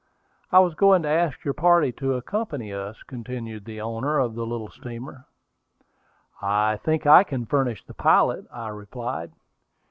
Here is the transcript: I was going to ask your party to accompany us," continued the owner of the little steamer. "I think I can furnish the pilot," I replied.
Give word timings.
I 0.51 0.57
was 0.57 0.73
going 0.73 1.03
to 1.03 1.09
ask 1.09 1.43
your 1.45 1.53
party 1.53 1.91
to 1.91 2.15
accompany 2.15 2.73
us," 2.73 3.03
continued 3.03 3.65
the 3.65 3.81
owner 3.81 4.17
of 4.17 4.33
the 4.33 4.47
little 4.47 4.71
steamer. 4.71 5.25
"I 6.41 6.77
think 6.77 7.05
I 7.05 7.23
can 7.23 7.45
furnish 7.45 7.85
the 7.85 7.93
pilot," 7.93 8.47
I 8.51 8.69
replied. 8.69 9.31